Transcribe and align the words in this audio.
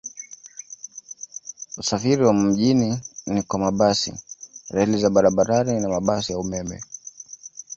Usafiri 1.77 2.23
wa 2.25 2.33
mjini 2.33 2.99
ni 3.25 3.43
kwa 3.43 3.59
mabasi, 3.59 4.13
reli 4.69 4.97
za 4.97 5.09
barabarani 5.09 5.79
na 5.79 5.89
mabasi 5.89 6.31
ya 6.31 6.39
umeme. 6.39 6.81